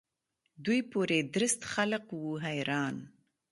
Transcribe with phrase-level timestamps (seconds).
[0.65, 2.95] دوی پوري درست خلق وو حیران.